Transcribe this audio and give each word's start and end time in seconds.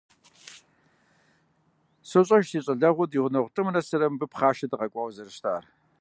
СощӀэж 2.09 2.43
си 2.49 2.59
щӀалэгъуэу 2.65 3.09
ди 3.11 3.17
гъунэгъу 3.21 3.51
лӀымрэ 3.53 3.81
сэрэ 3.87 4.07
мыбы 4.09 4.25
пхъашэ 4.31 4.65
дыкъакӀуэу 4.69 5.13
зэрыщытар. 5.15 5.63